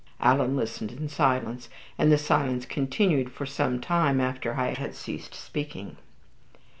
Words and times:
Alan 0.19 0.55
listened 0.55 0.91
in 0.91 1.07
silence, 1.07 1.69
and 1.95 2.11
the 2.11 2.17
silence 2.17 2.65
continued 2.65 3.31
for 3.31 3.45
some 3.45 3.79
time 3.79 4.19
after 4.19 4.55
I 4.55 4.73
had 4.73 4.95
ceased 4.95 5.35
speaking. 5.35 5.95